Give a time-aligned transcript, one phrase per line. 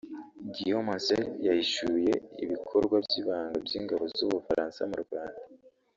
[0.53, 2.13] Guillaume Ancel yahishuye
[2.43, 5.41] ibikorwa by’ibanga by’ingabo z’u Bufaransa mu Rwanda